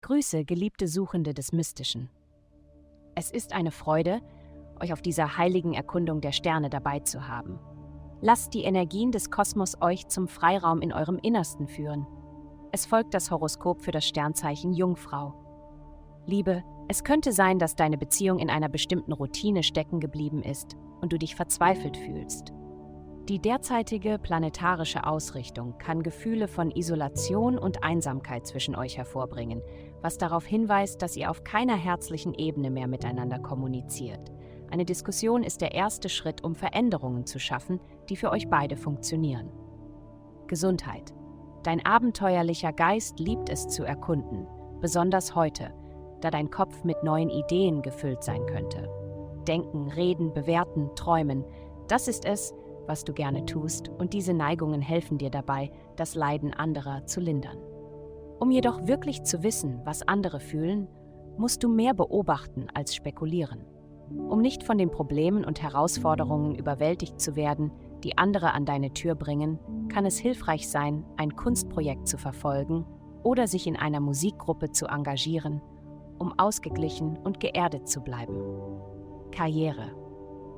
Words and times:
Grüße, 0.00 0.44
geliebte 0.44 0.86
Suchende 0.86 1.34
des 1.34 1.52
Mystischen. 1.52 2.08
Es 3.14 3.30
ist 3.30 3.52
eine 3.52 3.70
Freude, 3.70 4.20
euch 4.80 4.92
auf 4.92 5.02
dieser 5.02 5.36
heiligen 5.36 5.74
Erkundung 5.74 6.20
der 6.20 6.32
Sterne 6.32 6.70
dabei 6.70 7.00
zu 7.00 7.28
haben. 7.28 7.58
Lasst 8.20 8.54
die 8.54 8.64
Energien 8.64 9.12
des 9.12 9.30
Kosmos 9.30 9.82
euch 9.82 10.08
zum 10.08 10.28
Freiraum 10.28 10.80
in 10.80 10.92
eurem 10.92 11.18
Innersten 11.18 11.68
führen. 11.68 12.06
Es 12.72 12.86
folgt 12.86 13.12
das 13.12 13.30
Horoskop 13.30 13.82
für 13.82 13.90
das 13.90 14.06
Sternzeichen 14.06 14.72
Jungfrau. 14.72 15.34
Liebe, 16.26 16.64
es 16.88 17.04
könnte 17.04 17.32
sein, 17.32 17.58
dass 17.58 17.76
deine 17.76 17.98
Beziehung 17.98 18.38
in 18.38 18.48
einer 18.48 18.70
bestimmten 18.70 19.12
Routine 19.12 19.62
stecken 19.62 20.00
geblieben 20.00 20.42
ist 20.42 20.74
und 21.02 21.12
du 21.12 21.18
dich 21.18 21.34
verzweifelt 21.34 21.98
fühlst. 21.98 22.53
Die 23.28 23.38
derzeitige 23.38 24.18
planetarische 24.18 25.06
Ausrichtung 25.06 25.78
kann 25.78 26.02
Gefühle 26.02 26.46
von 26.46 26.70
Isolation 26.70 27.56
und 27.56 27.82
Einsamkeit 27.82 28.46
zwischen 28.46 28.76
euch 28.76 28.98
hervorbringen, 28.98 29.62
was 30.02 30.18
darauf 30.18 30.44
hinweist, 30.44 31.00
dass 31.00 31.16
ihr 31.16 31.30
auf 31.30 31.42
keiner 31.42 31.74
herzlichen 31.74 32.34
Ebene 32.34 32.70
mehr 32.70 32.86
miteinander 32.86 33.38
kommuniziert. 33.38 34.30
Eine 34.70 34.84
Diskussion 34.84 35.42
ist 35.42 35.62
der 35.62 35.72
erste 35.72 36.10
Schritt, 36.10 36.44
um 36.44 36.54
Veränderungen 36.54 37.24
zu 37.24 37.38
schaffen, 37.38 37.80
die 38.10 38.16
für 38.16 38.30
euch 38.30 38.50
beide 38.50 38.76
funktionieren. 38.76 39.50
Gesundheit. 40.46 41.14
Dein 41.62 41.84
abenteuerlicher 41.86 42.74
Geist 42.74 43.18
liebt 43.20 43.48
es 43.48 43.68
zu 43.68 43.84
erkunden, 43.84 44.46
besonders 44.82 45.34
heute, 45.34 45.72
da 46.20 46.30
dein 46.30 46.50
Kopf 46.50 46.84
mit 46.84 47.02
neuen 47.02 47.30
Ideen 47.30 47.80
gefüllt 47.80 48.22
sein 48.22 48.44
könnte. 48.44 48.86
Denken, 49.48 49.88
reden, 49.88 50.34
bewerten, 50.34 50.90
träumen, 50.94 51.42
das 51.88 52.08
ist 52.08 52.26
es, 52.26 52.54
was 52.86 53.04
du 53.04 53.12
gerne 53.12 53.46
tust, 53.46 53.88
und 53.88 54.12
diese 54.12 54.34
Neigungen 54.34 54.80
helfen 54.80 55.18
dir 55.18 55.30
dabei, 55.30 55.70
das 55.96 56.14
Leiden 56.14 56.52
anderer 56.52 57.06
zu 57.06 57.20
lindern. 57.20 57.58
Um 58.40 58.50
jedoch 58.50 58.86
wirklich 58.86 59.22
zu 59.22 59.42
wissen, 59.42 59.80
was 59.84 60.06
andere 60.06 60.40
fühlen, 60.40 60.88
musst 61.38 61.62
du 61.62 61.68
mehr 61.68 61.94
beobachten 61.94 62.66
als 62.74 62.94
spekulieren. 62.94 63.64
Um 64.28 64.40
nicht 64.40 64.62
von 64.64 64.78
den 64.78 64.90
Problemen 64.90 65.44
und 65.44 65.62
Herausforderungen 65.62 66.54
überwältigt 66.54 67.20
zu 67.20 67.36
werden, 67.36 67.72
die 68.04 68.18
andere 68.18 68.52
an 68.52 68.66
deine 68.66 68.92
Tür 68.92 69.14
bringen, 69.14 69.58
kann 69.88 70.04
es 70.04 70.18
hilfreich 70.18 70.68
sein, 70.68 71.04
ein 71.16 71.34
Kunstprojekt 71.36 72.06
zu 72.06 72.18
verfolgen 72.18 72.84
oder 73.22 73.46
sich 73.46 73.66
in 73.66 73.76
einer 73.76 74.00
Musikgruppe 74.00 74.70
zu 74.70 74.86
engagieren, 74.86 75.62
um 76.18 76.38
ausgeglichen 76.38 77.16
und 77.16 77.40
geerdet 77.40 77.88
zu 77.88 78.02
bleiben. 78.02 78.36
Karriere 79.30 80.03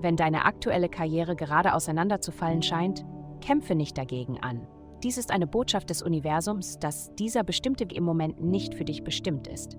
wenn 0.00 0.16
deine 0.16 0.44
aktuelle 0.44 0.88
Karriere 0.88 1.36
gerade 1.36 1.74
auseinanderzufallen 1.74 2.62
scheint, 2.62 3.04
kämpfe 3.40 3.74
nicht 3.74 3.96
dagegen 3.96 4.38
an. 4.40 4.66
Dies 5.02 5.18
ist 5.18 5.30
eine 5.30 5.46
Botschaft 5.46 5.90
des 5.90 6.02
Universums, 6.02 6.78
dass 6.78 7.14
dieser 7.14 7.44
bestimmte 7.44 7.84
im 7.84 8.04
Moment 8.04 8.42
nicht 8.42 8.74
für 8.74 8.84
dich 8.84 9.04
bestimmt 9.04 9.46
ist. 9.46 9.76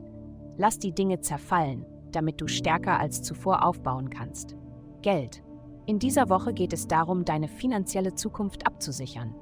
Lass 0.58 0.80
die 0.80 0.94
Dinge 0.94 1.20
zerfallen, 1.22 1.86
damit 2.12 2.40
du 2.42 2.48
stärker 2.48 3.00
als 3.00 3.22
zuvor 3.22 3.66
aufbauen 3.66 4.10
kannst. 4.10 4.56
Geld. 5.02 5.44
In 5.86 6.00
dieser 6.00 6.30
Woche 6.30 6.54
geht 6.54 6.74
es 6.74 6.88
darum, 6.88 7.26
deine 7.26 7.48
finanzielle 7.48 8.14
Zukunft 8.14 8.68
abzusichern. 8.68 9.36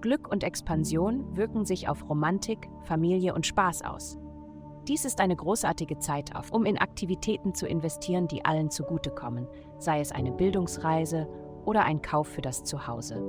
Glück 0.00 0.30
und 0.30 0.44
Expansion 0.44 1.36
wirken 1.36 1.64
sich 1.64 1.88
auf 1.88 2.08
Romantik, 2.08 2.68
Familie 2.84 3.34
und 3.34 3.46
Spaß 3.46 3.82
aus. 3.82 4.18
Dies 4.88 5.04
ist 5.04 5.20
eine 5.20 5.36
großartige 5.36 5.98
Zeit, 5.98 6.32
um 6.50 6.64
in 6.64 6.78
Aktivitäten 6.78 7.54
zu 7.54 7.66
investieren, 7.66 8.26
die 8.26 8.44
allen 8.44 8.70
zugutekommen, 8.70 9.46
sei 9.78 10.00
es 10.00 10.10
eine 10.10 10.32
Bildungsreise 10.32 11.28
oder 11.64 11.84
ein 11.84 12.02
Kauf 12.02 12.26
für 12.26 12.42
das 12.42 12.64
Zuhause. 12.64 13.22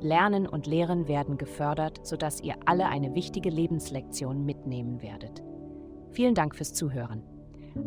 Lernen 0.00 0.46
und 0.46 0.68
Lehren 0.68 1.08
werden 1.08 1.38
gefördert, 1.38 2.06
sodass 2.06 2.40
ihr 2.40 2.54
alle 2.66 2.86
eine 2.86 3.14
wichtige 3.14 3.50
Lebenslektion 3.50 4.44
mitnehmen 4.44 5.02
werdet. 5.02 5.42
Vielen 6.12 6.34
Dank 6.34 6.54
fürs 6.54 6.72
Zuhören. 6.72 7.24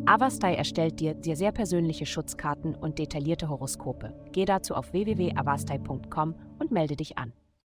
Avastai 0.05 0.55
erstellt 0.55 0.99
dir 0.99 1.35
sehr 1.35 1.51
persönliche 1.51 2.05
Schutzkarten 2.05 2.75
und 2.75 2.99
detaillierte 2.99 3.49
Horoskope. 3.49 4.13
Geh 4.31 4.45
dazu 4.45 4.75
auf 4.75 4.91
www.avastai.com 4.93 6.35
und 6.59 6.71
melde 6.71 6.95
dich 6.95 7.17
an. 7.17 7.33